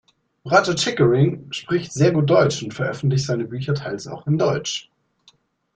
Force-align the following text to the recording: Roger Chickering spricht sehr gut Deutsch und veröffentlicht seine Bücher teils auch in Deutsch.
Roger 0.45 0.73
Chickering 0.75 1.53
spricht 1.53 1.93
sehr 1.93 2.11
gut 2.11 2.27
Deutsch 2.27 2.63
und 2.63 2.73
veröffentlicht 2.73 3.27
seine 3.27 3.45
Bücher 3.45 3.75
teils 3.75 4.07
auch 4.07 4.25
in 4.25 4.39
Deutsch. 4.39 4.89